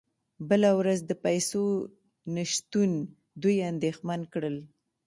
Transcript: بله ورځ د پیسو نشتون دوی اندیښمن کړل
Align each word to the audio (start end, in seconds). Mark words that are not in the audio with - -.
بله 0.49 0.69
ورځ 0.79 0.99
د 1.05 1.11
پیسو 1.25 1.63
نشتون 2.35 2.91
دوی 3.41 3.57
اندیښمن 3.71 4.21
کړل 4.33 4.55